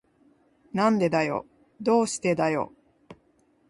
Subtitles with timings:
[0.73, 1.45] なんでだよ。
[1.79, 2.73] どうしてだよ。